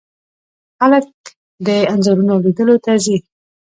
[0.77, 1.05] خلک
[1.65, 3.17] د انځورونو لیدلو ته ځي.